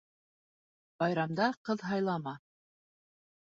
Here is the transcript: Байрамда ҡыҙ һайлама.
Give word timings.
Байрамда 1.03 1.51
ҡыҙ 1.69 1.87
һайлама. 1.93 2.37